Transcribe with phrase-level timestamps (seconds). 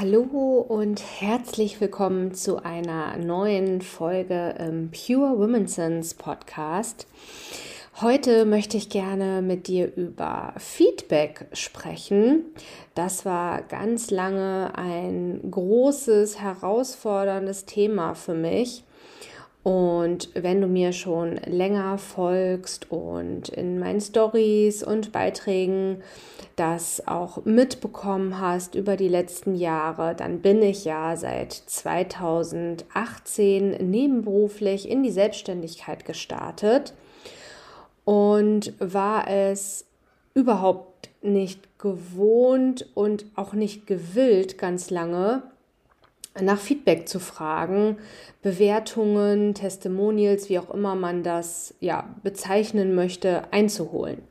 [0.00, 7.06] Hallo und herzlich willkommen zu einer neuen Folge im Pure Women's Sense Podcast.
[8.00, 12.46] Heute möchte ich gerne mit dir über Feedback sprechen.
[12.94, 18.84] Das war ganz lange ein großes, herausforderndes Thema für mich.
[19.62, 26.02] Und wenn du mir schon länger folgst und in meinen Stories und Beiträgen
[26.56, 34.88] das auch mitbekommen hast über die letzten Jahre, dann bin ich ja seit 2018 nebenberuflich
[34.88, 36.94] in die Selbstständigkeit gestartet
[38.04, 39.84] und war es
[40.32, 45.42] überhaupt nicht gewohnt und auch nicht gewillt ganz lange
[46.40, 47.96] nach Feedback zu fragen,
[48.42, 54.22] Bewertungen, Testimonials, wie auch immer man das ja bezeichnen möchte, einzuholen.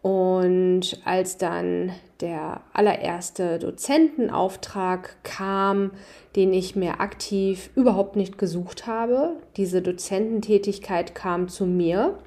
[0.00, 5.90] Und als dann der allererste Dozentenauftrag kam,
[6.36, 12.18] den ich mir aktiv überhaupt nicht gesucht habe, diese Dozententätigkeit kam zu mir.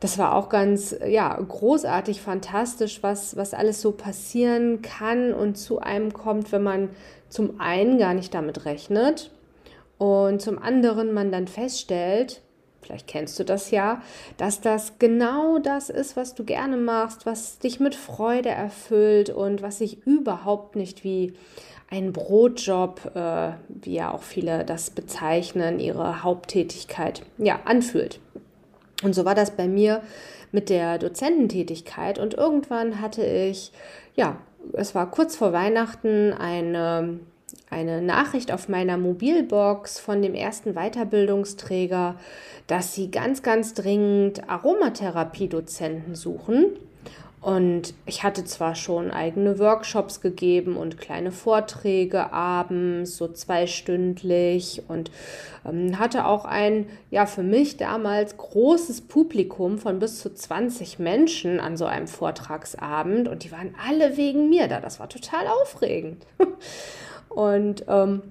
[0.00, 5.80] Das war auch ganz ja, großartig, fantastisch, was, was alles so passieren kann und zu
[5.80, 6.90] einem kommt, wenn man
[7.28, 9.30] zum einen gar nicht damit rechnet
[9.98, 12.42] und zum anderen man dann feststellt,
[12.80, 14.00] vielleicht kennst du das ja,
[14.36, 19.62] dass das genau das ist, was du gerne machst, was dich mit Freude erfüllt und
[19.62, 21.34] was sich überhaupt nicht wie
[21.90, 28.20] ein Brotjob, äh, wie ja auch viele das bezeichnen, ihre Haupttätigkeit, ja, anfühlt.
[29.02, 30.02] Und so war das bei mir
[30.50, 33.72] mit der Dozententätigkeit und irgendwann hatte ich,
[34.14, 34.38] ja,
[34.72, 37.20] es war kurz vor Weihnachten eine,
[37.70, 42.16] eine Nachricht auf meiner Mobilbox von dem ersten Weiterbildungsträger,
[42.66, 46.76] dass sie ganz, ganz dringend Aromatherapiedozenten suchen.
[47.40, 55.12] Und ich hatte zwar schon eigene Workshops gegeben und kleine Vorträge abends, so zweistündlich und
[55.64, 61.60] ähm, hatte auch ein, ja, für mich damals großes Publikum von bis zu 20 Menschen
[61.60, 64.80] an so einem Vortragsabend und die waren alle wegen mir da.
[64.80, 66.26] Das war total aufregend.
[67.28, 68.22] und ähm,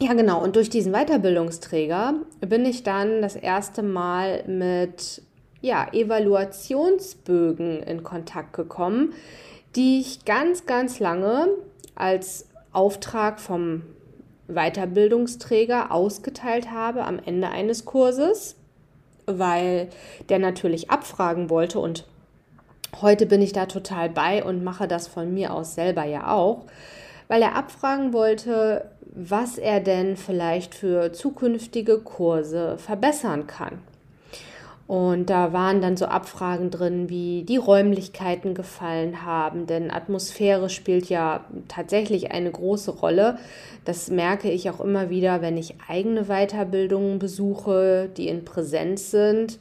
[0.00, 0.42] ja, genau.
[0.42, 5.22] Und durch diesen Weiterbildungsträger bin ich dann das erste Mal mit
[5.64, 9.14] ja, Evaluationsbögen in Kontakt gekommen,
[9.74, 11.48] die ich ganz, ganz lange
[11.94, 13.82] als Auftrag vom
[14.46, 18.56] Weiterbildungsträger ausgeteilt habe am Ende eines Kurses,
[19.24, 19.88] weil
[20.28, 22.04] der natürlich abfragen wollte und
[23.00, 26.66] heute bin ich da total bei und mache das von mir aus selber ja auch,
[27.26, 33.78] weil er abfragen wollte, was er denn vielleicht für zukünftige Kurse verbessern kann.
[34.86, 41.08] Und da waren dann so Abfragen drin, wie die Räumlichkeiten gefallen haben, denn Atmosphäre spielt
[41.08, 43.38] ja tatsächlich eine große Rolle.
[43.86, 49.58] Das merke ich auch immer wieder, wenn ich eigene Weiterbildungen besuche, die in Präsenz sind.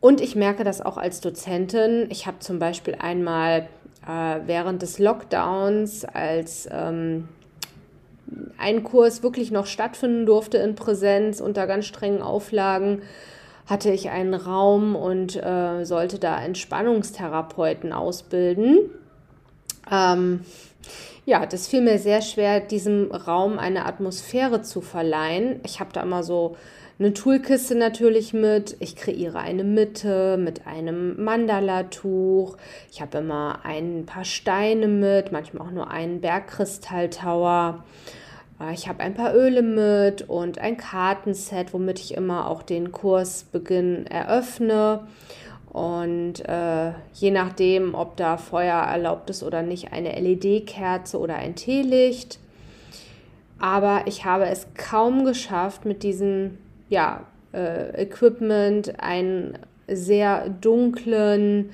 [0.00, 2.08] Und ich merke das auch als Dozentin.
[2.10, 3.68] Ich habe zum Beispiel einmal
[4.06, 7.28] äh, während des Lockdowns, als ähm,
[8.58, 13.02] ein Kurs wirklich noch stattfinden durfte in Präsenz unter ganz strengen Auflagen,
[13.66, 18.90] hatte ich einen Raum und äh, sollte da Entspannungstherapeuten ausbilden.
[19.90, 20.40] Ähm,
[21.24, 25.60] ja, das fiel mir sehr schwer, diesem Raum eine Atmosphäre zu verleihen.
[25.64, 26.56] Ich habe da immer so
[26.98, 28.76] eine Toolkiste natürlich mit.
[28.80, 32.56] Ich kreiere eine Mitte mit einem Mandala-Tuch.
[32.92, 37.82] Ich habe immer ein paar Steine mit, manchmal auch nur einen Bergkristalltower.
[38.60, 42.92] Äh, ich habe ein paar Öle mit und ein Kartenset, womit ich immer auch den
[42.92, 45.06] Kursbeginn eröffne.
[45.72, 51.56] Und äh, je nachdem, ob da Feuer erlaubt ist oder nicht, eine LED-Kerze oder ein
[51.56, 52.38] Teelicht.
[53.58, 56.58] Aber ich habe es kaum geschafft, mit diesem
[56.90, 59.58] ja, äh, Equipment einen
[59.88, 61.70] sehr dunklen,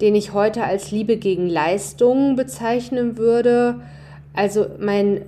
[0.00, 3.80] den ich heute als Liebe gegen Leistung bezeichnen würde.
[4.34, 5.22] Also mein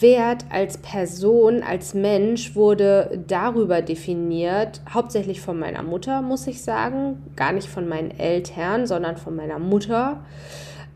[0.00, 7.22] Wert als Person, als Mensch wurde darüber definiert, hauptsächlich von meiner Mutter, muss ich sagen,
[7.36, 10.20] gar nicht von meinen Eltern, sondern von meiner Mutter.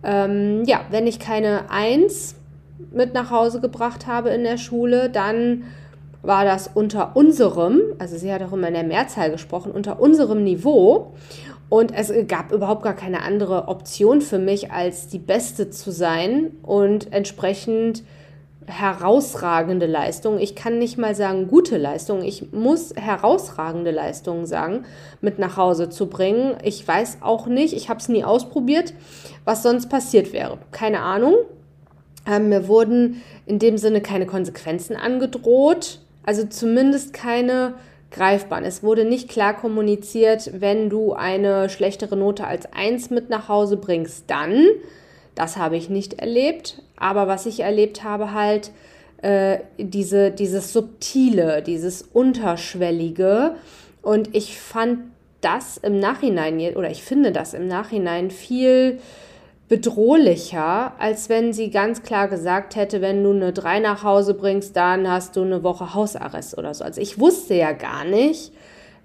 [0.03, 2.35] Ähm, ja, wenn ich keine Eins
[2.93, 5.65] mit nach Hause gebracht habe in der Schule, dann
[6.23, 10.45] war das unter unserem, also sie hat auch immer in der Mehrzahl gesprochen, unter unserem
[10.45, 11.15] Niveau.
[11.69, 16.51] Und es gab überhaupt gar keine andere Option für mich, als die Beste zu sein
[16.63, 18.05] und entsprechend
[18.67, 20.39] herausragende Leistung.
[20.39, 22.23] Ich kann nicht mal sagen gute Leistung.
[22.23, 24.85] Ich muss herausragende Leistungen sagen,
[25.21, 26.57] mit nach Hause zu bringen.
[26.63, 28.95] Ich weiß auch nicht, ich habe es nie ausprobiert,
[29.45, 30.59] was sonst passiert wäre.
[30.71, 31.35] Keine Ahnung.
[32.27, 37.75] Ähm, mir wurden in dem Sinne keine Konsequenzen angedroht, also zumindest keine
[38.13, 38.65] greifbaren.
[38.65, 43.77] Es wurde nicht klar kommuniziert, wenn du eine schlechtere Note als 1 mit nach Hause
[43.77, 44.67] bringst, dann
[45.35, 46.83] das habe ich nicht erlebt.
[46.97, 48.71] Aber was ich erlebt habe, halt
[49.23, 53.57] äh, diese, dieses Subtile, dieses Unterschwellige.
[54.03, 55.01] Und ich fand
[55.41, 59.01] das im Nachhinein, oder ich finde das im Nachhinein viel
[59.69, 64.77] bedrohlicher, als wenn sie ganz klar gesagt hätte, wenn du eine 3 nach Hause bringst,
[64.77, 66.85] dann hast du eine Woche Hausarrest oder so.
[66.85, 68.53] Also ich wusste ja gar nicht,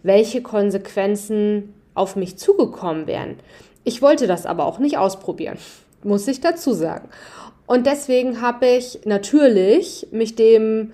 [0.03, 3.37] welche Konsequenzen auf mich zugekommen wären.
[3.83, 5.57] Ich wollte das aber auch nicht ausprobieren
[6.03, 7.09] muss ich dazu sagen.
[7.65, 10.93] Und deswegen habe ich natürlich mich dem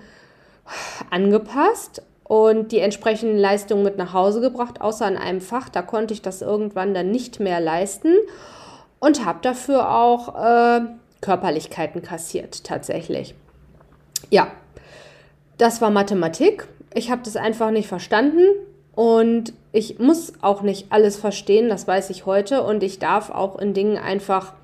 [1.10, 5.68] angepasst und die entsprechenden Leistungen mit nach Hause gebracht, außer in einem Fach.
[5.68, 8.14] Da konnte ich das irgendwann dann nicht mehr leisten
[8.98, 10.80] und habe dafür auch äh,
[11.20, 13.34] Körperlichkeiten kassiert, tatsächlich.
[14.30, 14.48] Ja,
[15.58, 16.66] das war Mathematik.
[16.94, 18.42] Ich habe das einfach nicht verstanden
[18.94, 22.62] und ich muss auch nicht alles verstehen, das weiß ich heute.
[22.62, 24.54] Und ich darf auch in Dingen einfach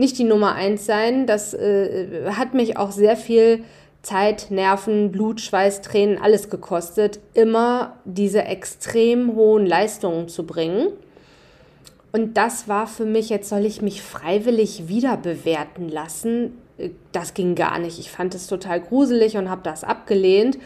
[0.00, 1.26] nicht die Nummer eins sein.
[1.26, 3.62] Das äh, hat mich auch sehr viel
[4.02, 10.88] Zeit, Nerven, Blut, Schweiß, Tränen, alles gekostet, immer diese extrem hohen Leistungen zu bringen.
[12.12, 16.58] Und das war für mich, jetzt soll ich mich freiwillig wieder bewerten lassen.
[17.12, 18.00] Das ging gar nicht.
[18.00, 20.58] Ich fand es total gruselig und habe das abgelehnt.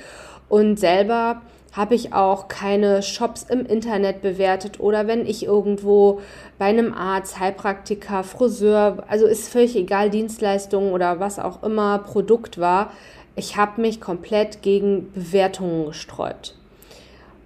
[0.48, 1.42] Und selber
[1.74, 6.20] habe ich auch keine Shops im Internet bewertet oder wenn ich irgendwo
[6.56, 12.58] bei einem Arzt, Heilpraktiker, Friseur, also ist völlig egal, Dienstleistungen oder was auch immer Produkt
[12.58, 12.92] war,
[13.34, 16.54] ich habe mich komplett gegen Bewertungen gesträubt.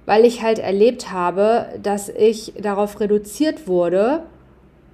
[0.04, 4.24] Weil ich halt erlebt habe, dass ich darauf reduziert wurde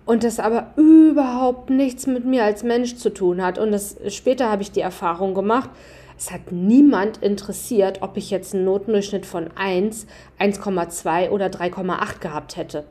[0.06, 3.58] und das aber überhaupt nichts mit mir als Mensch zu tun hat.
[3.58, 5.70] Und das, später habe ich die Erfahrung gemacht,
[6.18, 10.06] es hat niemand interessiert, ob ich jetzt einen Notendurchschnitt von 1,
[10.38, 12.85] 1,2 oder 3,8 gehabt hätte.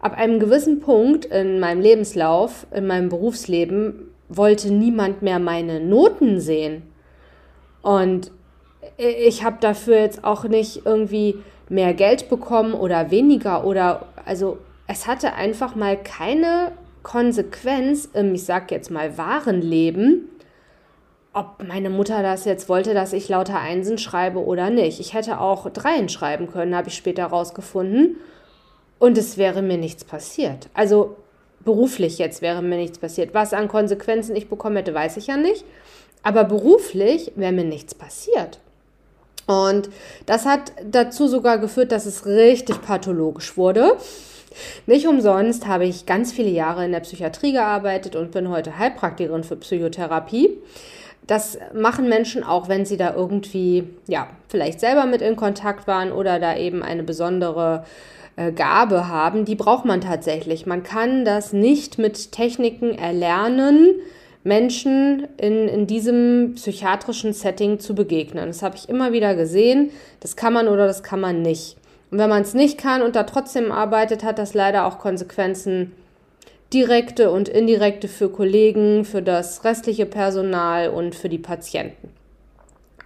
[0.00, 6.40] Ab einem gewissen Punkt in meinem Lebenslauf, in meinem Berufsleben, wollte niemand mehr meine Noten
[6.40, 6.82] sehen.
[7.82, 8.30] Und
[8.96, 11.36] ich habe dafür jetzt auch nicht irgendwie
[11.68, 18.44] mehr Geld bekommen oder weniger oder also es hatte einfach mal keine Konsequenz im, ich
[18.44, 20.28] sag jetzt mal, wahren Leben,
[21.38, 24.98] ob meine Mutter das jetzt wollte, dass ich lauter Einsen schreibe oder nicht.
[24.98, 28.16] Ich hätte auch Dreien schreiben können, habe ich später rausgefunden.
[28.98, 30.68] Und es wäre mir nichts passiert.
[30.74, 31.16] Also
[31.64, 33.34] beruflich jetzt wäre mir nichts passiert.
[33.34, 35.64] Was an Konsequenzen ich bekommen hätte, weiß ich ja nicht.
[36.24, 38.58] Aber beruflich wäre mir nichts passiert.
[39.46, 39.88] Und
[40.26, 43.96] das hat dazu sogar geführt, dass es richtig pathologisch wurde.
[44.86, 49.44] Nicht umsonst habe ich ganz viele Jahre in der Psychiatrie gearbeitet und bin heute Heilpraktikerin
[49.44, 50.58] für Psychotherapie.
[51.28, 56.10] Das machen Menschen auch, wenn sie da irgendwie, ja, vielleicht selber mit in Kontakt waren
[56.10, 57.84] oder da eben eine besondere
[58.36, 59.44] äh, Gabe haben.
[59.44, 60.64] Die braucht man tatsächlich.
[60.64, 63.96] Man kann das nicht mit Techniken erlernen,
[64.42, 68.46] Menschen in, in diesem psychiatrischen Setting zu begegnen.
[68.46, 69.90] Das habe ich immer wieder gesehen.
[70.20, 71.76] Das kann man oder das kann man nicht.
[72.10, 75.92] Und wenn man es nicht kann und da trotzdem arbeitet, hat das leider auch Konsequenzen
[76.72, 82.10] direkte und indirekte für Kollegen, für das restliche Personal und für die Patienten.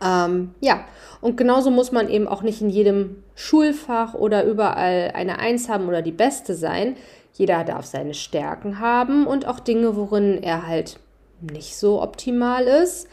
[0.02, 0.85] Ähm, ja,
[1.21, 5.87] und genauso muss man eben auch nicht in jedem Schulfach oder überall eine Eins haben
[5.87, 6.97] oder die Beste sein.
[7.35, 10.99] Jeder darf seine Stärken haben und auch Dinge, worin er halt
[11.40, 13.09] nicht so optimal ist.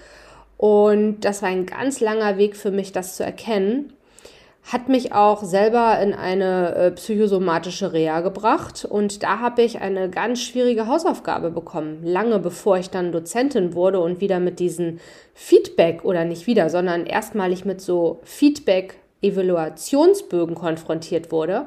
[0.57, 3.93] Und das war ein ganz langer Weg für mich, das zu erkennen
[4.63, 10.07] hat mich auch selber in eine äh, psychosomatische Reha gebracht und da habe ich eine
[10.09, 15.01] ganz schwierige Hausaufgabe bekommen, lange bevor ich dann Dozentin wurde und wieder mit diesen
[15.33, 21.65] Feedback oder nicht wieder, sondern erstmalig mit so Feedback-Evaluationsbögen konfrontiert wurde.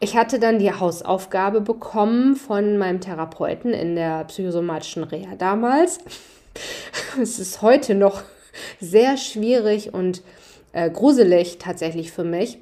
[0.00, 6.00] Ich hatte dann die Hausaufgabe bekommen von meinem Therapeuten in der psychosomatischen Reha damals.
[7.22, 8.22] es ist heute noch
[8.80, 10.22] sehr schwierig und
[10.72, 12.58] äh, gruselig tatsächlich für mich.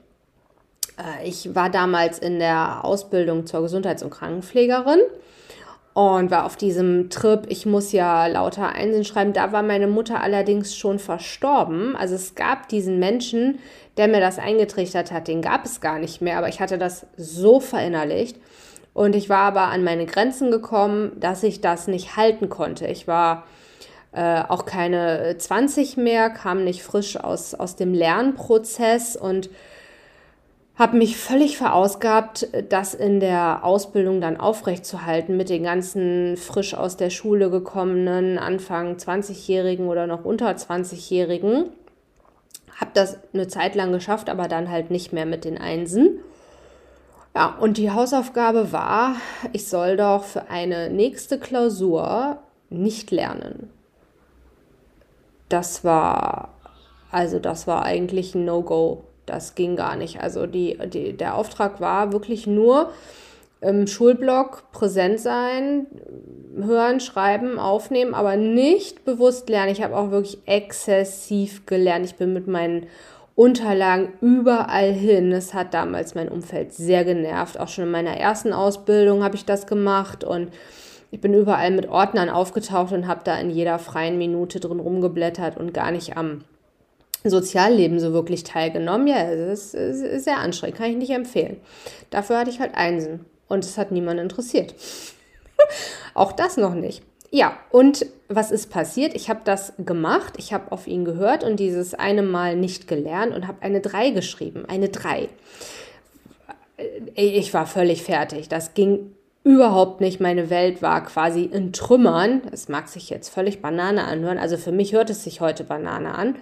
[0.99, 5.01] Äh, ich war damals in der Ausbildung zur Gesundheits- und Krankenpflegerin
[5.93, 9.33] und war auf diesem Trip, ich muss ja lauter Einsen schreiben.
[9.33, 11.97] Da war meine Mutter allerdings schon verstorben.
[11.97, 13.59] Also es gab diesen Menschen,
[13.97, 17.07] der mir das eingetrichtert hat, den gab es gar nicht mehr, aber ich hatte das
[17.17, 18.37] so verinnerlicht.
[18.93, 22.87] Und ich war aber an meine Grenzen gekommen, dass ich das nicht halten konnte.
[22.87, 23.45] Ich war
[24.13, 29.51] äh, auch keine 20 mehr, kam nicht frisch aus, aus dem Lernprozess und
[30.75, 36.97] habe mich völlig verausgabt, das in der Ausbildung dann aufrechtzuhalten mit den ganzen frisch aus
[36.97, 41.67] der Schule gekommenen, Anfang 20-Jährigen oder noch unter 20-Jährigen.
[42.81, 46.19] Habe das eine Zeit lang geschafft, aber dann halt nicht mehr mit den Einsen.
[47.37, 49.17] Ja, und die Hausaufgabe war,
[49.53, 52.39] ich soll doch für eine nächste Klausur
[52.71, 53.71] nicht lernen
[55.51, 56.55] das war,
[57.11, 59.05] also das war eigentlich ein No-Go.
[59.27, 60.21] Das ging gar nicht.
[60.21, 62.91] Also die, die, der Auftrag war wirklich nur
[63.61, 65.87] im Schulblock präsent sein,
[66.57, 69.73] hören, schreiben, aufnehmen, aber nicht bewusst lernen.
[69.73, 72.07] Ich habe auch wirklich exzessiv gelernt.
[72.07, 72.87] Ich bin mit meinen
[73.35, 75.33] Unterlagen überall hin.
[75.33, 77.61] Es hat damals mein Umfeld sehr genervt.
[77.61, 80.51] Auch schon in meiner ersten Ausbildung habe ich das gemacht und
[81.11, 85.57] ich bin überall mit Ordnern aufgetaucht und habe da in jeder freien Minute drin rumgeblättert
[85.57, 86.45] und gar nicht am
[87.25, 89.07] Sozialleben so wirklich teilgenommen.
[89.07, 91.59] Ja, es ist, sehr anstrengend, kann ich nicht empfehlen.
[92.11, 94.75] Dafür hatte ich halt Einsen und es hat niemand interessiert.
[96.15, 97.03] Auch das noch nicht.
[97.33, 99.15] Ja, und was ist passiert?
[99.15, 103.33] Ich habe das gemacht, ich habe auf ihn gehört und dieses eine Mal nicht gelernt
[103.35, 104.65] und habe eine 3 geschrieben.
[104.67, 105.29] Eine 3.
[107.15, 108.49] Ich war völlig fertig.
[108.49, 109.13] Das ging
[109.45, 110.21] überhaupt nicht.
[110.21, 112.43] Meine Welt war quasi in Trümmern.
[112.51, 114.39] Das mag sich jetzt völlig Banane anhören.
[114.39, 116.37] Also für mich hört es sich heute Banane an.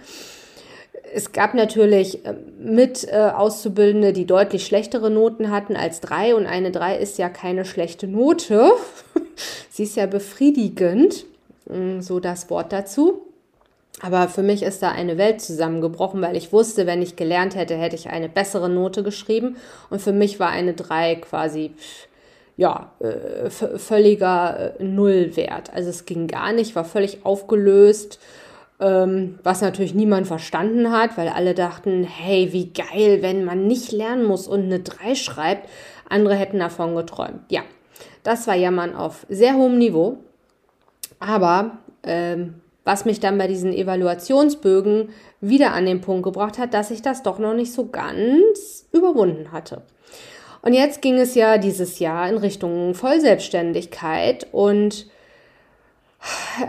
[1.14, 6.34] Es gab natürlich äh, mit äh, Auszubildende, die deutlich schlechtere Noten hatten als drei.
[6.34, 8.72] Und eine drei ist ja keine schlechte Note.
[9.70, 11.24] Sie ist ja befriedigend.
[11.66, 13.22] Mm, so das Wort dazu.
[14.00, 17.76] Aber für mich ist da eine Welt zusammengebrochen, weil ich wusste, wenn ich gelernt hätte,
[17.76, 19.56] hätte ich eine bessere Note geschrieben.
[19.90, 21.72] Und für mich war eine 3 quasi,
[22.58, 25.72] ja, äh, völliger äh, Nullwert.
[25.72, 28.18] Also es ging gar nicht, war völlig aufgelöst,
[28.80, 33.92] ähm, was natürlich niemand verstanden hat, weil alle dachten, hey, wie geil, wenn man nicht
[33.92, 35.68] lernen muss und eine 3 schreibt.
[36.08, 37.42] Andere hätten davon geträumt.
[37.48, 37.62] Ja,
[38.24, 40.18] das war Jammern auf sehr hohem Niveau.
[41.20, 45.10] Aber ähm, was mich dann bei diesen Evaluationsbögen
[45.40, 49.52] wieder an den Punkt gebracht hat, dass ich das doch noch nicht so ganz überwunden
[49.52, 49.82] hatte.
[50.62, 54.46] Und jetzt ging es ja dieses Jahr in Richtung Vollselbstständigkeit.
[54.52, 55.06] Und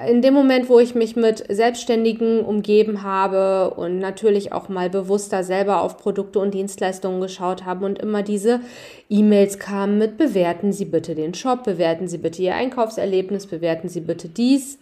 [0.08, 5.44] in dem Moment, wo ich mich mit Selbstständigen umgeben habe und natürlich auch mal bewusster
[5.44, 8.62] selber auf Produkte und Dienstleistungen geschaut habe und immer diese
[9.10, 14.02] E-Mails kamen mit bewerten Sie bitte den Shop, bewerten Sie bitte Ihr Einkaufserlebnis, bewerten Sie
[14.02, 14.78] bitte dies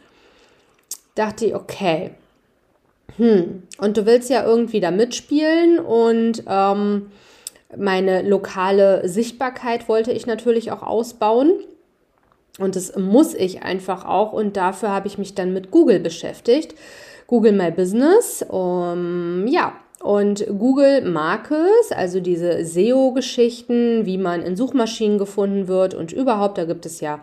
[1.17, 2.11] dachte ich, okay,
[3.17, 7.07] hm, und du willst ja irgendwie da mitspielen und ähm,
[7.75, 11.53] meine lokale Sichtbarkeit wollte ich natürlich auch ausbauen.
[12.59, 14.33] Und das muss ich einfach auch.
[14.33, 16.75] Und dafür habe ich mich dann mit Google beschäftigt.
[17.27, 18.43] Google My Business.
[18.47, 21.51] Um, ja, und Google mag
[21.91, 27.19] also diese SEO-Geschichten, wie man in Suchmaschinen gefunden wird und überhaupt, da gibt es ja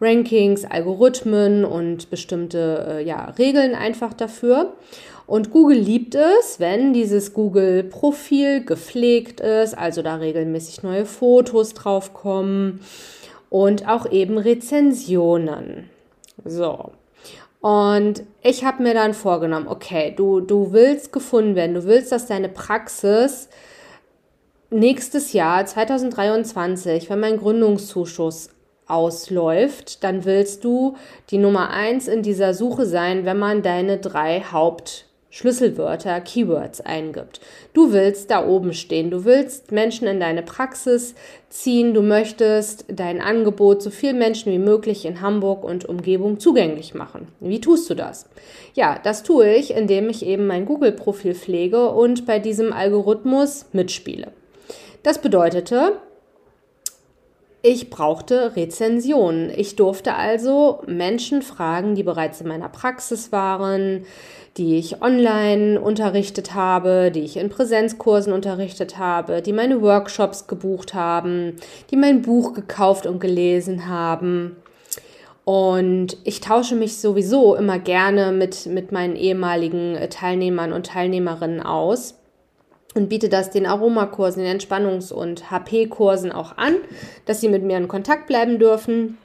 [0.00, 4.74] Rankings, Algorithmen und bestimmte äh, ja, Regeln einfach dafür.
[5.28, 12.80] Und Google liebt es, wenn dieses Google-Profil gepflegt ist, also da regelmäßig neue Fotos draufkommen
[13.50, 15.90] und auch eben Rezensionen.
[16.46, 16.92] So.
[17.60, 22.24] Und ich habe mir dann vorgenommen, okay, du, du willst gefunden werden, du willst, dass
[22.24, 23.50] deine Praxis
[24.70, 28.48] nächstes Jahr, 2023, wenn mein Gründungszuschuss
[28.86, 30.96] ausläuft, dann willst du
[31.28, 34.40] die Nummer eins in dieser Suche sein, wenn man deine drei
[35.38, 37.40] Hauptschlüsselwörter, Keywords eingibt.
[37.72, 41.14] Du willst da oben stehen, du willst Menschen in deine Praxis
[41.48, 46.92] ziehen, du möchtest dein Angebot so vielen Menschen wie möglich in Hamburg und Umgebung zugänglich
[46.94, 47.28] machen.
[47.38, 48.28] Wie tust du das?
[48.74, 54.32] Ja, das tue ich, indem ich eben mein Google-Profil pflege und bei diesem Algorithmus mitspiele.
[55.04, 56.00] Das bedeutete,
[57.62, 59.50] ich brauchte Rezensionen.
[59.54, 64.04] Ich durfte also Menschen fragen, die bereits in meiner Praxis waren,
[64.56, 70.94] die ich online unterrichtet habe, die ich in Präsenzkursen unterrichtet habe, die meine Workshops gebucht
[70.94, 71.56] haben,
[71.90, 74.56] die mein Buch gekauft und gelesen haben.
[75.44, 82.17] Und ich tausche mich sowieso immer gerne mit, mit meinen ehemaligen Teilnehmern und Teilnehmerinnen aus
[82.94, 86.76] und biete das den Aromakursen, den Entspannungs- und HP-Kursen auch an,
[87.26, 89.18] dass sie mit mir in Kontakt bleiben dürfen.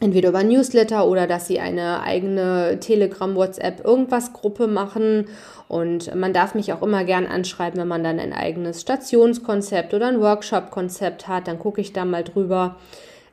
[0.00, 5.28] Entweder über Newsletter oder dass sie eine eigene Telegram, WhatsApp, irgendwas Gruppe machen.
[5.68, 10.08] Und man darf mich auch immer gern anschreiben, wenn man dann ein eigenes Stationskonzept oder
[10.08, 11.46] ein Workshop-Konzept hat.
[11.46, 12.76] Dann gucke ich da mal drüber.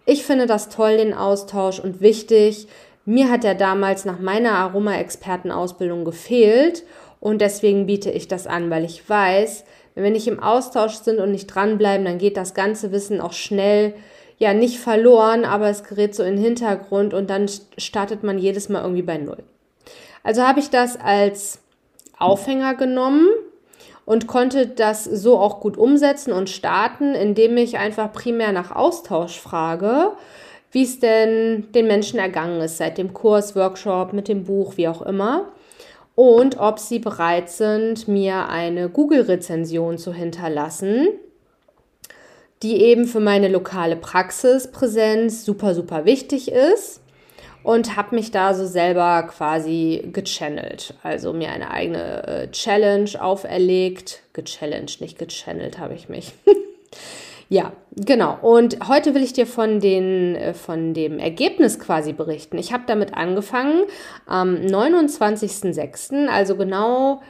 [0.05, 2.67] Ich finde das toll, den Austausch und wichtig.
[3.03, 6.83] Mir hat er damals nach meiner Aroma-Expertenausbildung gefehlt.
[7.19, 11.19] Und deswegen biete ich das an, weil ich weiß, wenn wir nicht im Austausch sind
[11.19, 13.93] und nicht dranbleiben, dann geht das ganze Wissen auch schnell,
[14.37, 18.69] ja, nicht verloren, aber es gerät so in den Hintergrund und dann startet man jedes
[18.69, 19.43] Mal irgendwie bei Null.
[20.23, 21.59] Also habe ich das als
[22.17, 23.27] Aufhänger genommen
[24.05, 29.37] und konnte das so auch gut umsetzen und starten, indem ich einfach primär nach Austausch
[29.37, 30.13] frage,
[30.71, 34.87] wie es denn den Menschen ergangen ist seit dem Kurs, Workshop, mit dem Buch, wie
[34.87, 35.51] auch immer
[36.19, 41.07] und ob sie bereit sind, mir eine Google-Rezension zu hinterlassen,
[42.61, 46.99] die eben für meine lokale Praxispräsenz super, super wichtig ist.
[47.63, 54.21] Und habe mich da so selber quasi gechannelt, also mir eine eigene äh, Challenge auferlegt,
[54.33, 56.33] gechallenged, nicht gechannelt habe ich mich.
[57.51, 58.37] Ja, genau.
[58.43, 62.59] Und heute will ich dir von, den, äh, von dem Ergebnis quasi berichten.
[62.59, 63.85] Ich habe damit angefangen
[64.27, 67.21] am 29.06., also genau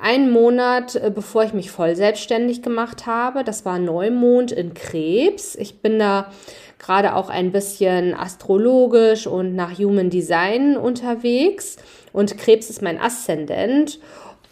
[0.00, 3.44] einen Monat, äh, bevor ich mich voll selbstständig gemacht habe.
[3.44, 5.54] Das war Neumond in Krebs.
[5.54, 6.30] Ich bin da
[6.78, 11.76] gerade auch ein bisschen astrologisch und nach Human Design unterwegs.
[12.14, 14.00] Und Krebs ist mein Aszendent.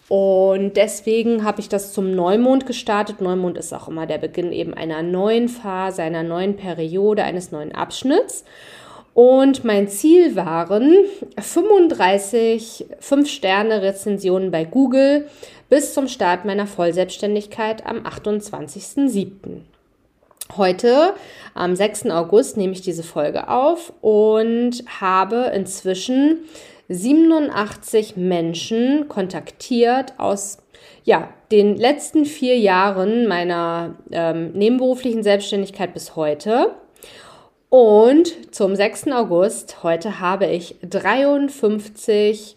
[0.08, 3.20] Und deswegen habe ich das zum Neumond gestartet.
[3.20, 7.74] Neumond ist auch immer der Beginn eben einer neuen Phase, einer neuen Periode, eines neuen
[7.74, 8.44] Abschnitts.
[9.14, 10.92] Und mein Ziel waren
[11.40, 15.28] 35 5-Sterne-Rezensionen bei Google
[15.70, 19.60] bis zum Start meiner Vollselbstständigkeit am 28.07.
[20.56, 21.14] Heute,
[21.54, 22.10] am 6.
[22.10, 26.40] August, nehme ich diese Folge auf und habe inzwischen
[26.88, 30.58] 87 Menschen kontaktiert aus
[31.04, 36.74] ja, den letzten vier Jahren meiner ähm, nebenberuflichen Selbstständigkeit bis heute.
[37.68, 39.08] Und zum 6.
[39.08, 42.54] August, heute habe ich 53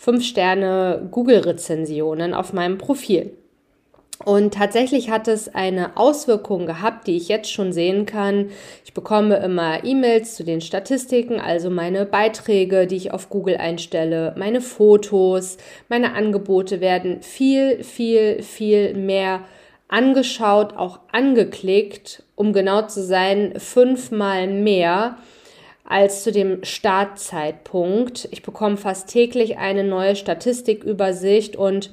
[0.00, 3.36] 5-Sterne Google-Rezensionen auf meinem Profil.
[4.24, 8.50] Und tatsächlich hat es eine Auswirkung gehabt, die ich jetzt schon sehen kann.
[8.84, 14.34] Ich bekomme immer E-Mails zu den Statistiken, also meine Beiträge, die ich auf Google einstelle,
[14.36, 15.56] meine Fotos,
[15.88, 19.40] meine Angebote werden viel, viel, viel mehr
[19.88, 25.18] angeschaut, auch angeklickt, um genau zu sein, fünfmal mehr
[25.84, 28.28] als zu dem Startzeitpunkt.
[28.30, 31.90] Ich bekomme fast täglich eine neue Statistikübersicht und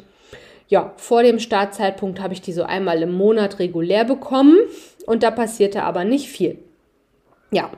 [0.70, 4.58] ja, vor dem Startzeitpunkt habe ich die so einmal im Monat regulär bekommen
[5.06, 6.60] und da passierte aber nicht viel.
[7.52, 7.72] Ja,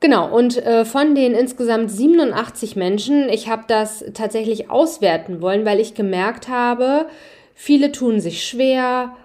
[0.00, 5.80] Genau, und äh, von den insgesamt 87 Menschen, ich habe das tatsächlich auswerten wollen, weil
[5.80, 7.06] ich gemerkt habe,
[7.54, 9.16] viele tun sich schwer,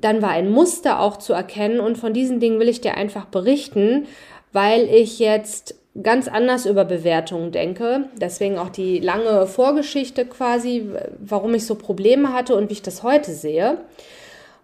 [0.00, 3.24] dann war ein Muster auch zu erkennen und von diesen Dingen will ich dir einfach
[3.24, 4.06] berichten,
[4.52, 8.08] weil ich jetzt ganz anders über Bewertungen denke.
[8.16, 13.02] Deswegen auch die lange Vorgeschichte quasi, warum ich so Probleme hatte und wie ich das
[13.02, 13.78] heute sehe.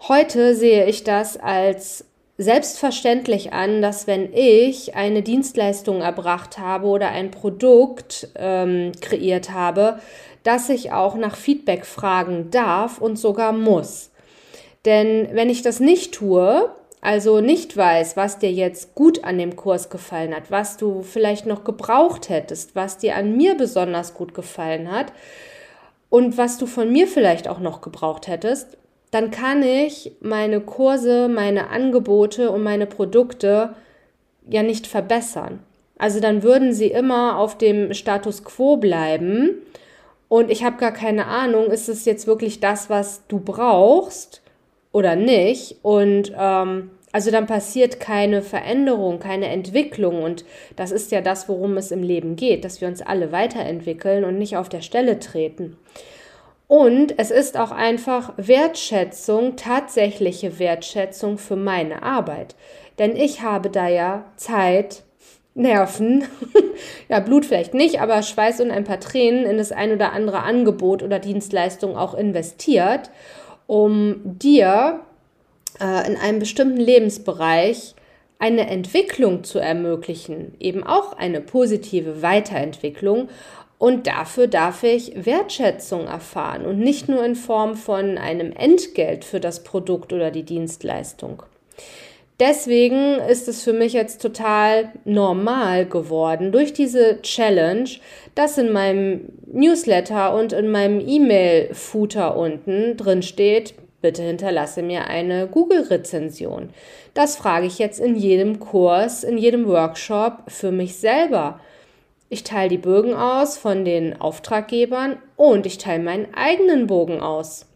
[0.07, 2.05] Heute sehe ich das als
[2.39, 9.99] selbstverständlich an, dass wenn ich eine Dienstleistung erbracht habe oder ein Produkt ähm, kreiert habe,
[10.45, 14.11] dass ich auch nach Feedback fragen darf und sogar muss.
[14.85, 16.71] Denn wenn ich das nicht tue,
[17.09, 21.47] also nicht weiß, was dir jetzt gut an dem Kurs gefallen hat, was du vielleicht
[21.47, 25.15] noch gebraucht hättest, was dir an mir besonders gut gefallen hat
[26.11, 28.77] und was du von mir vielleicht auch noch gebraucht hättest,
[29.11, 33.75] dann kann ich meine Kurse, meine Angebote und meine Produkte
[34.47, 35.61] ja nicht verbessern.
[35.97, 39.63] Also dann würden sie immer auf dem Status quo bleiben
[40.29, 44.43] und ich habe gar keine Ahnung, ist es jetzt wirklich das, was du brauchst?
[44.93, 45.77] oder nicht.
[45.83, 50.23] Und ähm, also dann passiert keine Veränderung, keine Entwicklung.
[50.23, 50.45] Und
[50.77, 54.39] das ist ja das, worum es im Leben geht, dass wir uns alle weiterentwickeln und
[54.39, 55.77] nicht auf der Stelle treten.
[56.67, 62.57] Und es ist auch einfach Wertschätzung, tatsächliche Wertschätzung für meine Arbeit.
[62.99, 65.05] Denn ich habe da ja Zeit,
[65.55, 66.25] Nerven,
[67.09, 70.43] ja, Blut vielleicht nicht, aber Schweiß und ein paar Tränen in das ein oder andere
[70.43, 73.11] Angebot oder Dienstleistung auch investiert
[73.69, 75.01] um dir
[75.81, 77.95] in einem bestimmten Lebensbereich
[78.39, 83.29] eine Entwicklung zu ermöglichen, eben auch eine positive Weiterentwicklung.
[83.79, 89.39] Und dafür darf ich Wertschätzung erfahren und nicht nur in Form von einem Entgelt für
[89.39, 91.45] das Produkt oder die Dienstleistung.
[92.41, 97.89] Deswegen ist es für mich jetzt total normal geworden, durch diese Challenge,
[98.37, 105.49] dass in meinem Newsletter und in meinem E-Mail-Footer unten drin steht, bitte hinterlasse mir eine
[105.49, 106.71] Google-Rezension.
[107.15, 111.61] Das frage ich jetzt in jedem Kurs, in jedem Workshop für mich selber.
[112.29, 117.67] Ich teile die Bögen aus von den Auftraggebern und ich teile meinen eigenen Bogen aus.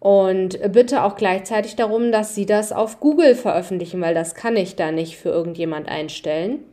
[0.00, 4.76] Und bitte auch gleichzeitig darum, dass Sie das auf Google veröffentlichen, weil das kann ich
[4.76, 6.64] da nicht für irgendjemand einstellen.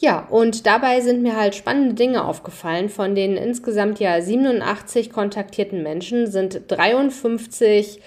[0.00, 2.88] Ja, und dabei sind mir halt spannende Dinge aufgefallen.
[2.88, 8.00] Von den insgesamt ja 87 kontaktierten Menschen sind 53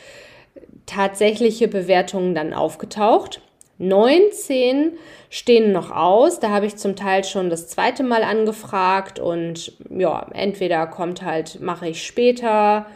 [0.88, 3.42] tatsächliche Bewertungen dann aufgetaucht.
[3.78, 4.94] 19
[5.30, 6.40] stehen noch aus.
[6.40, 11.62] Da habe ich zum Teil schon das zweite Mal angefragt und ja, entweder kommt halt,
[11.62, 12.88] mache ich später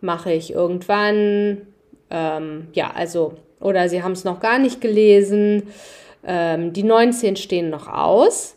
[0.00, 1.66] mache ich irgendwann.
[2.10, 5.64] Ähm, ja, also, oder sie haben es noch gar nicht gelesen.
[6.26, 8.56] Ähm, die 19 stehen noch aus.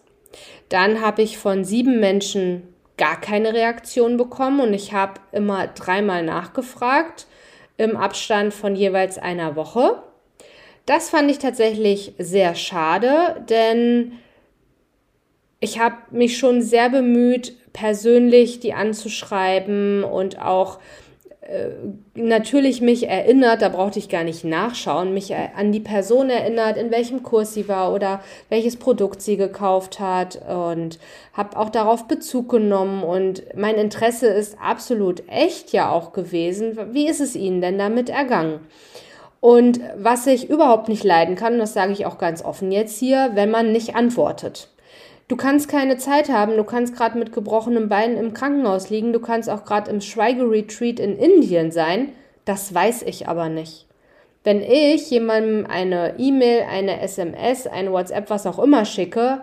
[0.69, 6.23] Dann habe ich von sieben Menschen gar keine Reaktion bekommen und ich habe immer dreimal
[6.23, 7.27] nachgefragt
[7.77, 10.03] im Abstand von jeweils einer Woche.
[10.85, 14.13] Das fand ich tatsächlich sehr schade, denn
[15.59, 20.79] ich habe mich schon sehr bemüht, persönlich die anzuschreiben und auch
[22.15, 26.91] natürlich mich erinnert, da brauchte ich gar nicht nachschauen, mich an die Person erinnert, in
[26.91, 30.99] welchem Kurs sie war oder welches Produkt sie gekauft hat und
[31.33, 36.77] habe auch darauf Bezug genommen und mein Interesse ist absolut echt ja auch gewesen.
[36.91, 38.59] Wie ist es Ihnen denn damit ergangen?
[39.41, 43.31] Und was ich überhaupt nicht leiden kann, das sage ich auch ganz offen jetzt hier,
[43.35, 44.69] wenn man nicht antwortet.
[45.29, 49.19] Du kannst keine Zeit haben, du kannst gerade mit gebrochenem Bein im Krankenhaus liegen, du
[49.19, 52.09] kannst auch gerade im Schweigeretreat in Indien sein,
[52.45, 53.85] das weiß ich aber nicht.
[54.43, 59.41] Wenn ich jemandem eine E-Mail, eine SMS, eine WhatsApp, was auch immer schicke,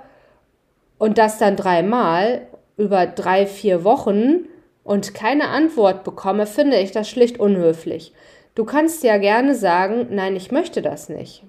[0.98, 4.46] und das dann dreimal über drei, vier Wochen
[4.82, 8.12] und keine Antwort bekomme, finde ich das schlicht unhöflich.
[8.56, 11.44] Du kannst ja gerne sagen, nein, ich möchte das nicht.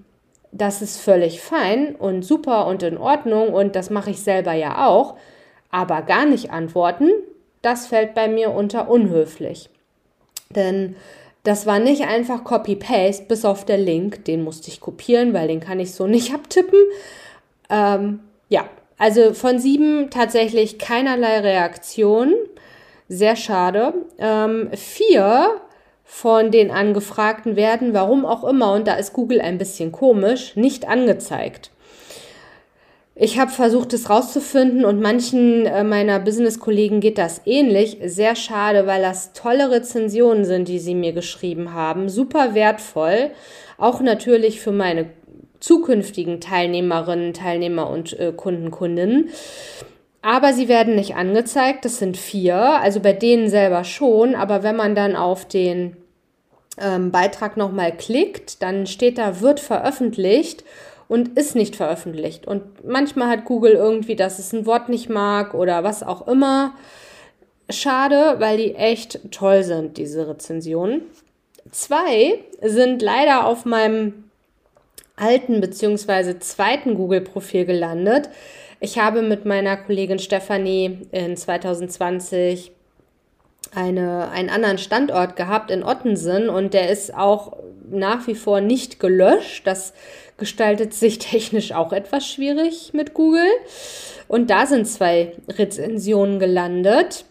[0.52, 4.88] Das ist völlig fein und super und in Ordnung und das mache ich selber ja
[4.88, 5.16] auch.
[5.72, 7.10] Aber gar nicht antworten,
[7.62, 9.70] das fällt bei mir unter unhöflich.
[10.50, 10.96] Denn
[11.44, 14.26] das war nicht einfach Copy-Paste, bis auf der Link.
[14.26, 16.80] Den musste ich kopieren, weil den kann ich so nicht abtippen.
[17.70, 18.66] Ähm, ja,
[18.98, 22.34] also von sieben tatsächlich keinerlei Reaktion.
[23.10, 23.94] Sehr schade.
[24.18, 25.62] Ähm, vier
[26.10, 30.88] von den Angefragten werden, warum auch immer, und da ist Google ein bisschen komisch, nicht
[30.88, 31.70] angezeigt.
[33.14, 37.98] Ich habe versucht, es rauszufinden und manchen äh, meiner Business-Kollegen geht das ähnlich.
[38.06, 42.10] Sehr schade, weil das tolle Rezensionen sind, die sie mir geschrieben haben.
[42.10, 43.32] Super wertvoll.
[43.78, 45.08] Auch natürlich für meine
[45.60, 49.30] zukünftigen Teilnehmerinnen, Teilnehmer und äh, Kunden, Kundinnen.
[50.28, 51.86] Aber sie werden nicht angezeigt.
[51.86, 52.58] Das sind vier.
[52.58, 54.36] Also bei denen selber schon.
[54.36, 55.96] Aber wenn man dann auf den
[56.78, 60.66] ähm, Beitrag nochmal klickt, dann steht da, wird veröffentlicht
[61.08, 62.46] und ist nicht veröffentlicht.
[62.46, 66.74] Und manchmal hat Google irgendwie, dass es ein Wort nicht mag oder was auch immer.
[67.70, 71.04] Schade, weil die echt toll sind, diese Rezensionen.
[71.72, 74.26] Zwei sind leider auf meinem
[75.16, 76.40] alten bzw.
[76.40, 78.30] zweiten Google-Profil gelandet.
[78.80, 82.72] Ich habe mit meiner Kollegin Stefanie in 2020
[83.74, 87.58] eine, einen anderen Standort gehabt in Ottensen und der ist auch
[87.90, 89.66] nach wie vor nicht gelöscht.
[89.66, 89.94] Das
[90.38, 93.50] gestaltet sich technisch auch etwas schwierig mit Google.
[94.28, 97.26] Und da sind zwei Rezensionen gelandet,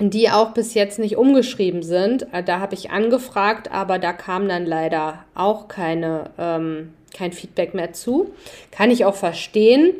[0.00, 2.26] die auch bis jetzt nicht umgeschrieben sind.
[2.46, 7.92] Da habe ich angefragt, aber da kam dann leider auch keine, ähm, kein Feedback mehr
[7.92, 8.32] zu.
[8.70, 9.94] Kann ich auch verstehen.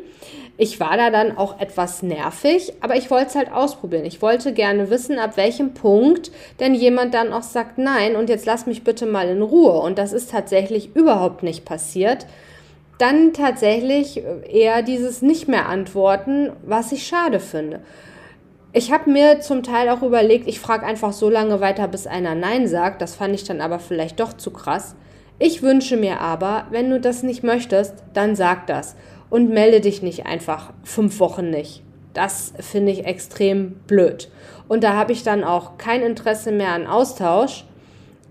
[0.57, 4.03] Ich war da dann auch etwas nervig, aber ich wollte es halt ausprobieren.
[4.03, 8.45] Ich wollte gerne wissen, ab welchem Punkt denn jemand dann auch sagt, nein, und jetzt
[8.45, 9.79] lass mich bitte mal in Ruhe.
[9.79, 12.25] Und das ist tatsächlich überhaupt nicht passiert.
[12.97, 17.79] Dann tatsächlich eher dieses nicht mehr antworten, was ich schade finde.
[18.73, 22.35] Ich habe mir zum Teil auch überlegt, ich frage einfach so lange weiter, bis einer
[22.35, 23.01] Nein sagt.
[23.01, 24.95] Das fand ich dann aber vielleicht doch zu krass.
[25.41, 28.97] Ich wünsche mir aber, wenn du das nicht möchtest, dann sag das
[29.29, 31.81] und melde dich nicht einfach fünf Wochen nicht.
[32.13, 34.29] Das finde ich extrem blöd.
[34.67, 37.63] Und da habe ich dann auch kein Interesse mehr an Austausch.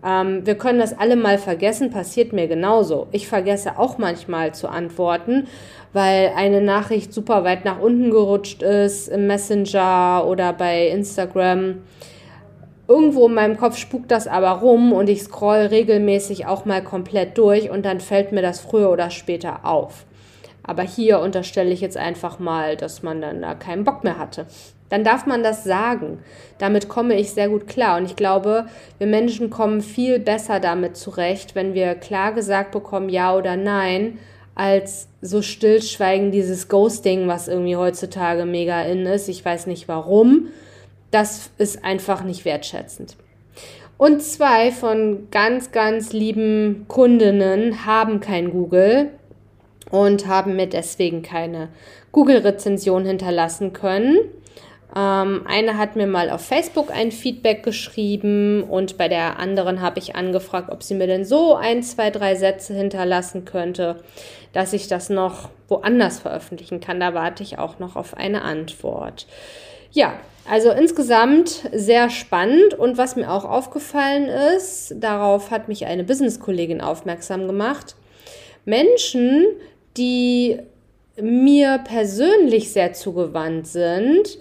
[0.04, 3.06] Ähm, wir können das alle mal vergessen, passiert mir genauso.
[3.10, 5.46] Ich vergesse auch manchmal zu antworten,
[5.94, 11.76] weil eine Nachricht super weit nach unten gerutscht ist im Messenger oder bei Instagram.
[12.88, 17.36] Irgendwo in meinem Kopf spukt das aber rum und ich scroll regelmäßig auch mal komplett
[17.36, 20.06] durch und dann fällt mir das früher oder später auf.
[20.62, 24.46] Aber hier unterstelle ich jetzt einfach mal, dass man dann da keinen Bock mehr hatte.
[24.88, 26.20] Dann darf man das sagen.
[26.56, 27.98] Damit komme ich sehr gut klar.
[27.98, 33.10] Und ich glaube, wir Menschen kommen viel besser damit zurecht, wenn wir klar gesagt bekommen,
[33.10, 34.18] ja oder nein,
[34.54, 39.28] als so stillschweigen dieses Ghosting, was irgendwie heutzutage mega in ist.
[39.28, 40.48] Ich weiß nicht warum.
[41.10, 43.16] Das ist einfach nicht wertschätzend.
[43.96, 49.10] Und zwei von ganz, ganz lieben Kundinnen haben kein Google
[49.90, 51.68] und haben mir deswegen keine
[52.12, 54.18] Google-Rezension hinterlassen können.
[54.96, 59.98] Ähm, eine hat mir mal auf Facebook ein Feedback geschrieben und bei der anderen habe
[59.98, 63.96] ich angefragt, ob sie mir denn so ein, zwei, drei Sätze hinterlassen könnte,
[64.52, 67.00] dass ich das noch woanders veröffentlichen kann.
[67.00, 69.26] Da warte ich auch noch auf eine Antwort.
[69.90, 70.14] Ja,
[70.48, 76.80] also insgesamt sehr spannend und was mir auch aufgefallen ist, darauf hat mich eine Business-Kollegin
[76.80, 77.96] aufmerksam gemacht.
[78.64, 79.46] Menschen,
[79.96, 80.58] die
[81.20, 84.38] mir persönlich sehr zugewandt sind,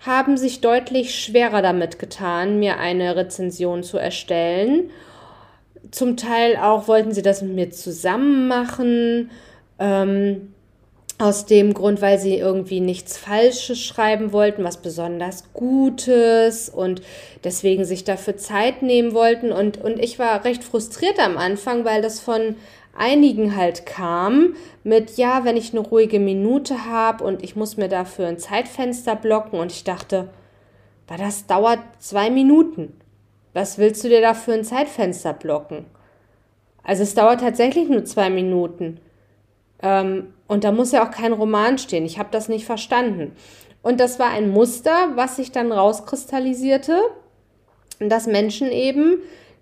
[0.00, 4.90] haben sich deutlich schwerer damit getan, mir eine Rezension zu erstellen.
[5.90, 9.30] Zum Teil auch wollten sie das mit mir zusammen machen.
[9.78, 10.54] Ähm,
[11.18, 17.02] aus dem Grund, weil sie irgendwie nichts Falsches schreiben wollten, was besonders Gutes und
[17.42, 19.50] deswegen sich dafür Zeit nehmen wollten.
[19.50, 22.54] Und, und ich war recht frustriert am Anfang, weil das von
[22.96, 24.54] einigen halt kam
[24.84, 29.16] mit, ja, wenn ich eine ruhige Minute habe und ich muss mir dafür ein Zeitfenster
[29.16, 30.28] blocken und ich dachte,
[31.06, 32.92] das dauert zwei Minuten.
[33.54, 35.86] Was willst du dir dafür ein Zeitfenster blocken?
[36.84, 39.00] Also es dauert tatsächlich nur zwei Minuten.
[39.82, 42.04] Ähm, und da muss ja auch kein Roman stehen.
[42.04, 43.32] Ich habe das nicht verstanden.
[43.82, 46.98] Und das war ein Muster, was sich dann rauskristallisierte,
[48.00, 49.18] dass Menschen eben,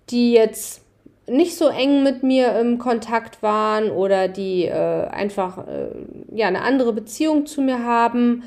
[0.09, 0.81] die jetzt
[1.27, 5.89] nicht so eng mit mir im Kontakt waren oder die äh, einfach äh,
[6.31, 8.43] ja eine andere Beziehung zu mir haben,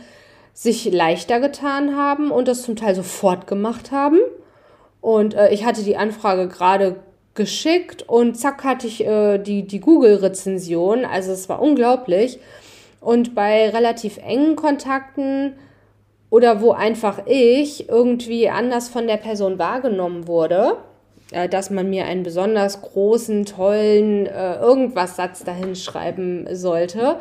[0.54, 4.18] sich leichter getan haben und das zum Teil sofort gemacht haben.
[5.00, 6.96] Und äh, ich hatte die Anfrage gerade
[7.40, 11.06] geschickt und zack hatte ich äh, die, die Google-Rezension.
[11.06, 12.38] Also es war unglaublich.
[13.00, 15.54] Und bei relativ engen Kontakten
[16.28, 20.76] oder wo einfach ich irgendwie anders von der Person wahrgenommen wurde,
[21.30, 27.20] äh, dass man mir einen besonders großen, tollen äh, irgendwas Satz dahin schreiben sollte,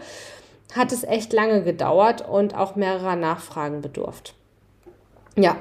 [0.75, 4.33] hat es echt lange gedauert und auch mehrerer Nachfragen bedurft.
[5.37, 5.55] Ja,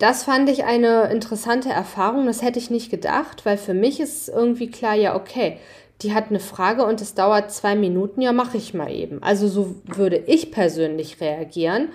[0.00, 2.26] das fand ich eine interessante Erfahrung.
[2.26, 5.58] Das hätte ich nicht gedacht, weil für mich ist irgendwie klar, ja, okay,
[6.00, 9.22] die hat eine Frage und es dauert zwei Minuten, ja, mache ich mal eben.
[9.22, 11.90] Also so würde ich persönlich reagieren.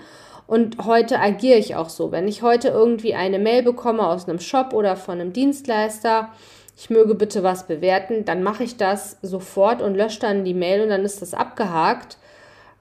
[0.46, 2.12] Und heute agiere ich auch so.
[2.12, 6.28] Wenn ich heute irgendwie eine Mail bekomme aus einem Shop oder von einem Dienstleister,
[6.76, 10.82] ich möge bitte was bewerten, dann mache ich das sofort und lösche dann die Mail
[10.82, 12.18] und dann ist das abgehakt.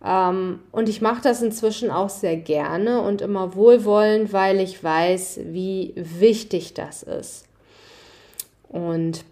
[0.06, 5.40] Ähm, und ich mache das inzwischen auch sehr gerne und immer wohlwollend, weil ich weiß,
[5.46, 7.46] wie wichtig das ist.
[8.70, 9.26] Und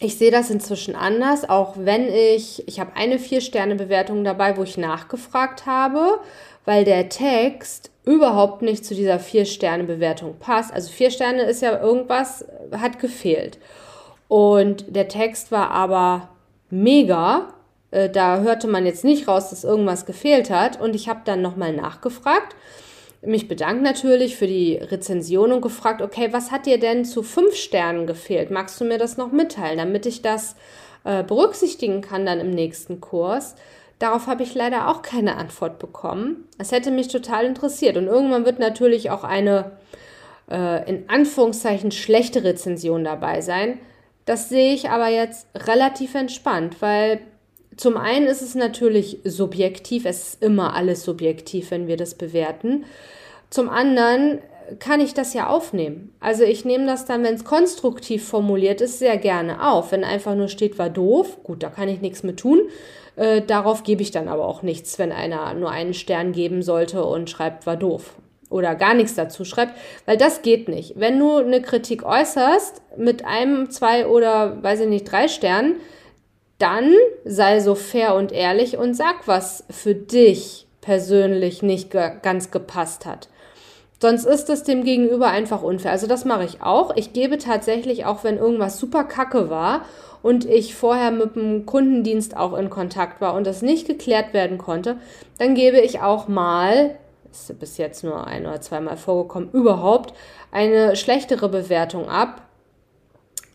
[0.00, 4.76] ich sehe das inzwischen anders, auch wenn ich, ich habe eine Vier-Sterne-Bewertung dabei, wo ich
[4.76, 6.20] nachgefragt habe,
[6.64, 10.72] weil der Text überhaupt nicht zu dieser Vier-Sterne-Bewertung passt.
[10.72, 13.58] Also vier Sterne ist ja irgendwas, hat gefehlt.
[14.28, 16.28] Und der Text war aber
[16.70, 17.54] mega.
[17.90, 20.80] Äh, da hörte man jetzt nicht raus, dass irgendwas gefehlt hat.
[20.80, 22.54] Und ich habe dann nochmal nachgefragt,
[23.20, 27.56] mich bedankt natürlich für die Rezension und gefragt, okay, was hat dir denn zu fünf
[27.56, 28.50] Sternen gefehlt?
[28.50, 30.54] Magst du mir das noch mitteilen, damit ich das
[31.04, 33.56] äh, berücksichtigen kann dann im nächsten Kurs?
[33.98, 36.44] Darauf habe ich leider auch keine Antwort bekommen.
[36.58, 37.96] Es hätte mich total interessiert.
[37.96, 39.72] Und irgendwann wird natürlich auch eine
[40.48, 43.80] äh, in Anführungszeichen schlechte Rezension dabei sein.
[44.24, 47.20] Das sehe ich aber jetzt relativ entspannt, weil
[47.78, 52.84] zum einen ist es natürlich subjektiv, es ist immer alles subjektiv, wenn wir das bewerten.
[53.50, 54.40] Zum anderen
[54.80, 56.12] kann ich das ja aufnehmen.
[56.18, 59.92] Also ich nehme das dann, wenn es konstruktiv formuliert ist, sehr gerne auf.
[59.92, 62.62] Wenn einfach nur steht, war doof, gut, da kann ich nichts mit tun.
[63.14, 67.04] Äh, darauf gebe ich dann aber auch nichts, wenn einer nur einen Stern geben sollte
[67.04, 68.16] und schreibt, war doof.
[68.50, 70.94] Oder gar nichts dazu schreibt, weil das geht nicht.
[70.98, 75.76] Wenn du eine Kritik äußerst mit einem, zwei oder weiß ich nicht, drei Sternen,
[76.58, 76.92] dann
[77.24, 83.28] sei so fair und ehrlich und sag, was für dich persönlich nicht ganz gepasst hat.
[84.00, 85.90] Sonst ist es dem Gegenüber einfach unfair.
[85.90, 86.94] Also das mache ich auch.
[86.94, 89.82] Ich gebe tatsächlich auch, wenn irgendwas super kacke war
[90.22, 94.56] und ich vorher mit dem Kundendienst auch in Kontakt war und das nicht geklärt werden
[94.56, 94.98] konnte,
[95.38, 96.96] dann gebe ich auch mal,
[97.30, 100.14] ist bis jetzt nur ein oder zweimal vorgekommen, überhaupt
[100.52, 102.42] eine schlechtere Bewertung ab.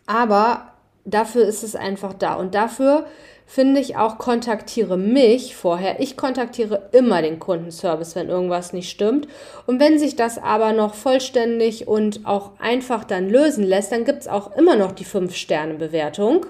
[0.06, 0.73] Aber
[1.04, 2.34] dafür ist es einfach da.
[2.34, 3.06] Und dafür
[3.46, 6.00] finde ich auch, kontaktiere mich vorher.
[6.00, 9.28] Ich kontaktiere immer den Kundenservice, wenn irgendwas nicht stimmt.
[9.66, 14.22] Und wenn sich das aber noch vollständig und auch einfach dann lösen lässt, dann gibt
[14.22, 16.46] es auch immer noch die 5-Sterne-Bewertung.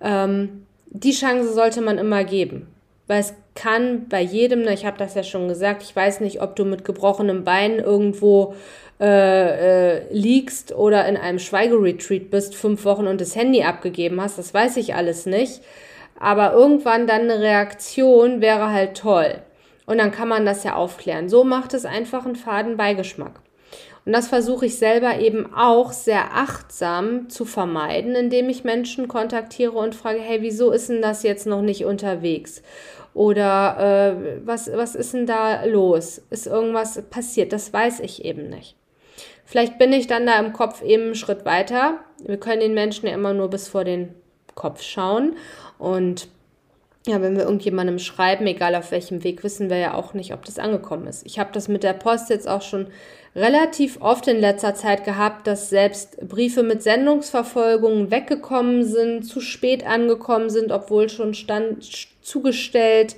[0.00, 2.68] Ähm, die Chance sollte man immer geben.
[3.06, 6.54] Weil es kann bei jedem, ich habe das ja schon gesagt, ich weiß nicht, ob
[6.54, 8.54] du mit gebrochenem Bein irgendwo
[9.00, 14.38] äh, äh, liegst oder in einem Schweigeretreat bist, fünf Wochen und das Handy abgegeben hast,
[14.38, 15.62] das weiß ich alles nicht.
[16.18, 19.36] Aber irgendwann dann eine Reaktion wäre halt toll.
[19.86, 21.30] Und dann kann man das ja aufklären.
[21.30, 23.40] So macht es einfach einen faden Beigeschmack.
[24.04, 29.72] Und das versuche ich selber eben auch sehr achtsam zu vermeiden, indem ich Menschen kontaktiere
[29.72, 32.62] und frage, hey, wieso ist denn das jetzt noch nicht unterwegs?
[33.14, 36.22] Oder äh, was, was ist denn da los?
[36.30, 37.52] Ist irgendwas passiert?
[37.52, 38.76] Das weiß ich eben nicht.
[39.50, 41.98] Vielleicht bin ich dann da im Kopf eben einen Schritt weiter.
[42.24, 44.14] Wir können den Menschen ja immer nur bis vor den
[44.54, 45.34] Kopf schauen.
[45.76, 46.28] Und
[47.04, 50.44] ja, wenn wir irgendjemandem schreiben, egal auf welchem Weg, wissen wir ja auch nicht, ob
[50.44, 51.26] das angekommen ist.
[51.26, 52.86] Ich habe das mit der Post jetzt auch schon
[53.34, 59.84] relativ oft in letzter Zeit gehabt, dass selbst Briefe mit Sendungsverfolgung weggekommen sind, zu spät
[59.84, 61.82] angekommen sind, obwohl schon stand
[62.22, 63.16] zugestellt.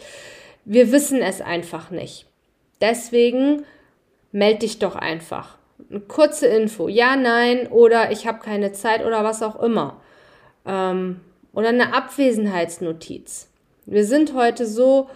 [0.64, 2.24] Wir wissen es einfach nicht.
[2.80, 3.66] Deswegen
[4.32, 5.59] melde dich doch einfach
[5.93, 10.01] eine kurze Info, ja, nein oder ich habe keine Zeit oder was auch immer.
[10.66, 11.20] Ähm,
[11.53, 13.49] oder eine Abwesenheitsnotiz.
[13.84, 15.11] Wir sind heute so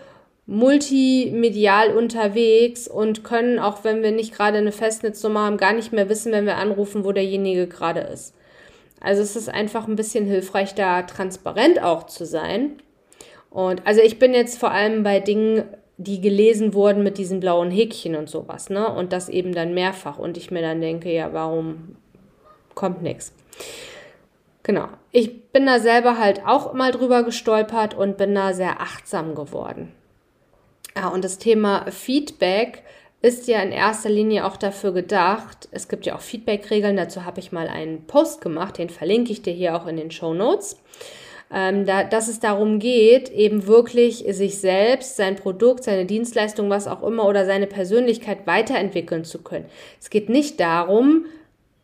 [0.46, 6.08] multimedial unterwegs und können, auch wenn wir nicht gerade eine Festnetznummer haben, gar nicht mehr
[6.08, 8.34] wissen, wenn wir anrufen, wo derjenige gerade ist.
[9.00, 12.80] Also es ist einfach ein bisschen hilfreich, da transparent auch zu sein.
[13.50, 15.64] Und also ich bin jetzt vor allem bei Dingen
[15.98, 18.92] die gelesen wurden mit diesen blauen Häkchen und sowas, ne?
[18.92, 20.18] Und das eben dann mehrfach.
[20.18, 21.96] Und ich mir dann denke, ja, warum
[22.74, 23.32] kommt nichts?
[24.62, 24.88] Genau.
[25.12, 29.92] Ich bin da selber halt auch mal drüber gestolpert und bin da sehr achtsam geworden.
[30.94, 32.82] Ja, und das Thema Feedback
[33.22, 35.68] ist ja in erster Linie auch dafür gedacht.
[35.70, 39.42] Es gibt ja auch Feedback-Regeln, dazu habe ich mal einen Post gemacht, den verlinke ich
[39.42, 40.76] dir hier auch in den Show Notes.
[41.52, 46.88] Ähm, da, dass es darum geht, eben wirklich sich selbst, sein Produkt, seine Dienstleistung, was
[46.88, 49.66] auch immer oder seine Persönlichkeit weiterentwickeln zu können.
[50.00, 51.26] Es geht nicht darum,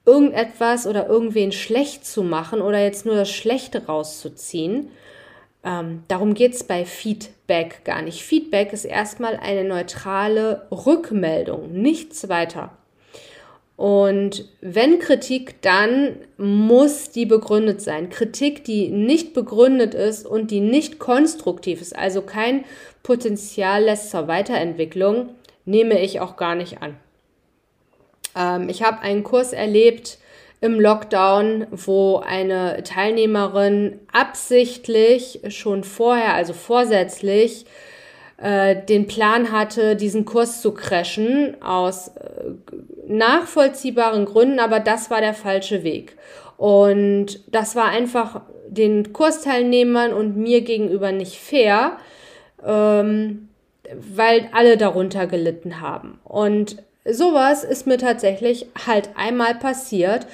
[0.05, 4.89] irgendetwas oder irgendwen schlecht zu machen oder jetzt nur das Schlechte rauszuziehen.
[5.65, 8.23] Ähm, darum geht es bei Feedback gar nicht.
[8.23, 12.77] Feedback ist erstmal eine neutrale Rückmeldung, nichts weiter.
[13.83, 18.11] Und wenn Kritik, dann muss die begründet sein.
[18.11, 22.65] Kritik, die nicht begründet ist und die nicht konstruktiv ist, also kein
[23.03, 25.31] Potenzial lässt zur Weiterentwicklung,
[25.65, 26.97] nehme ich auch gar nicht an.
[28.39, 30.19] Ähm, ich habe einen Kurs erlebt
[30.61, 37.67] im Lockdown, wo eine Teilnehmerin absichtlich schon vorher, also vorsätzlich,
[38.43, 42.51] äh, den Plan hatte, diesen Kurs zu crashen, aus äh,
[43.07, 46.17] nachvollziehbaren Gründen, aber das war der falsche Weg.
[46.57, 51.99] Und das war einfach den Kursteilnehmern und mir gegenüber nicht fair,
[52.67, 53.49] ähm,
[53.95, 56.19] weil alle darunter gelitten haben.
[56.25, 60.27] Und sowas ist mir tatsächlich halt einmal passiert.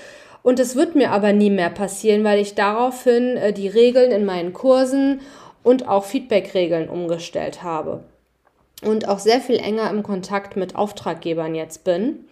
[0.43, 4.25] Und es wird mir aber nie mehr passieren, weil ich daraufhin äh, die Regeln in
[4.25, 5.21] meinen Kursen
[5.63, 8.05] und auch Feedback-Regeln umgestellt habe.
[8.83, 12.27] Und auch sehr viel enger im Kontakt mit Auftraggebern jetzt bin.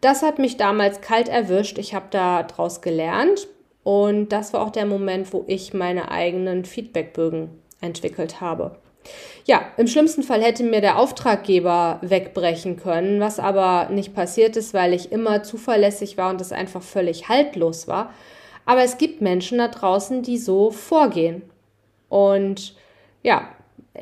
[0.00, 1.78] Das hat mich damals kalt erwischt.
[1.78, 3.48] Ich habe daraus gelernt.
[3.82, 7.50] Und das war auch der Moment, wo ich meine eigenen Feedbackbögen
[7.80, 8.76] entwickelt habe.
[9.44, 14.74] Ja, im schlimmsten Fall hätte mir der Auftraggeber wegbrechen können, was aber nicht passiert ist,
[14.74, 18.12] weil ich immer zuverlässig war und es einfach völlig haltlos war.
[18.64, 21.42] Aber es gibt Menschen da draußen, die so vorgehen.
[22.08, 22.74] Und
[23.22, 23.48] ja,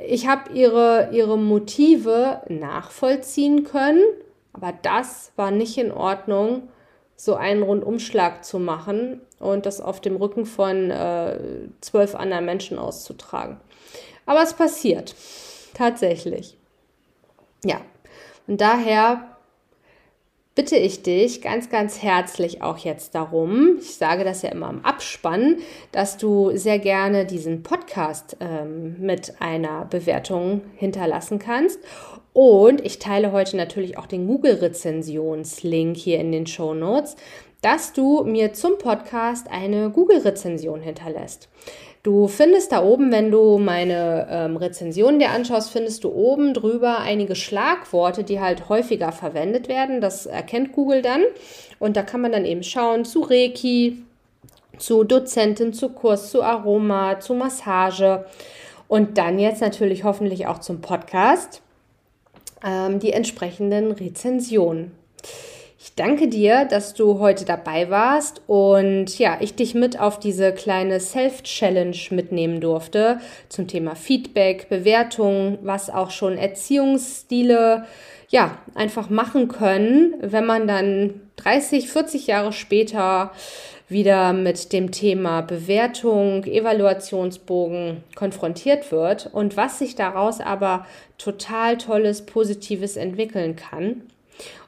[0.07, 4.03] ich habe ihre, ihre Motive nachvollziehen können,
[4.53, 6.69] aber das war nicht in Ordnung,
[7.17, 11.39] so einen Rundumschlag zu machen und das auf dem Rücken von äh,
[11.81, 13.61] zwölf anderen Menschen auszutragen.
[14.27, 15.15] Aber es passiert.
[15.75, 16.57] Tatsächlich.
[17.65, 17.81] Ja.
[18.47, 19.34] Und daher
[20.55, 24.85] bitte ich dich ganz, ganz herzlich auch jetzt darum, ich sage das ja immer im
[24.85, 25.59] Abspann,
[25.93, 31.81] dass du sehr gerne diesen Podcast ähm, mit einer Bewertung hinterlassen kannst.
[32.33, 37.17] Und ich teile heute natürlich auch den Google-Rezensionslink hier in den Show Notes,
[37.63, 41.49] dass du mir zum Podcast eine Google-Rezension hinterlässt.
[42.05, 46.99] Du findest da oben, wenn du meine ähm, Rezensionen dir anschaust, findest du oben drüber
[46.99, 50.03] einige Schlagworte, die halt häufiger verwendet werden.
[50.03, 51.23] Das erkennt Google dann.
[51.79, 54.03] Und da kann man dann eben schauen zu Reiki,
[54.77, 58.27] zu Dozentin, zu Kurs, zu Aroma, zu Massage.
[58.87, 61.63] Und dann jetzt natürlich hoffentlich auch zum Podcast
[62.63, 64.93] ähm, die entsprechenden Rezensionen.
[65.87, 70.55] Ich danke dir, dass du heute dabei warst und ja, ich dich mit auf diese
[70.55, 73.21] kleine Self-Challenge mitnehmen durfte
[73.51, 77.85] zum Thema Feedback, Bewertung, was auch schon Erziehungsstile
[78.31, 83.33] ja, einfach machen können, wenn man dann 30, 40 Jahre später
[83.87, 90.87] wieder mit dem Thema Bewertung, Evaluationsbogen konfrontiert wird und was sich daraus aber
[91.19, 94.01] total tolles, positives entwickeln kann.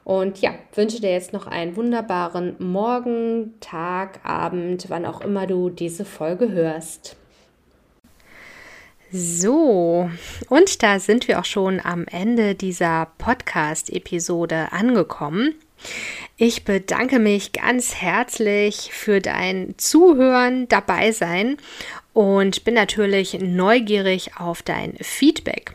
[0.05, 5.69] Und ja, wünsche dir jetzt noch einen wunderbaren Morgen, Tag, Abend, wann auch immer du
[5.69, 7.17] diese Folge hörst.
[9.12, 10.11] So,
[10.49, 15.55] und da sind wir auch schon am Ende dieser Podcast-Episode angekommen.
[16.37, 21.57] Ich bedanke mich ganz herzlich für dein Zuhören, dabei sein
[22.12, 25.75] und bin natürlich neugierig auf dein Feedback.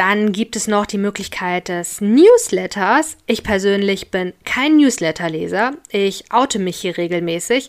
[0.00, 3.18] Dann gibt es noch die Möglichkeit des Newsletters.
[3.26, 5.72] Ich persönlich bin kein Newsletterleser.
[5.90, 7.68] Ich oute mich hier regelmäßig.